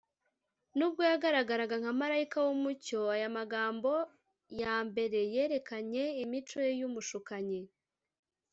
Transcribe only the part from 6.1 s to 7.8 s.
imico ye y’umushukanyi